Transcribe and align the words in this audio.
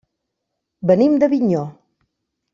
Venim 0.93 1.19
d'Avinyó. 1.25 1.63